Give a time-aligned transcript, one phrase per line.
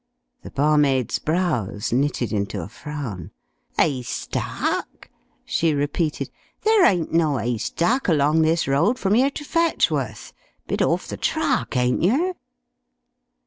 [0.41, 3.29] The barmaid's brows knitted into a frown.
[3.77, 5.11] "'Aystack?"
[5.45, 6.31] she repeated.
[6.63, 10.33] "There ain't no 'aystack along this road from 'ere to Fetchworth.
[10.65, 12.33] Bit orf the track, ain't yer?"